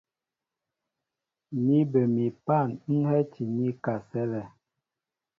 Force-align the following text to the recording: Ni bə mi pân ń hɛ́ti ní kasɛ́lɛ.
Ni 1.65 1.79
bə 1.91 2.01
mi 2.13 2.25
pân 2.45 2.67
ń 2.95 3.01
hɛ́ti 3.09 3.43
ní 3.55 3.67
kasɛ́lɛ. 3.83 4.41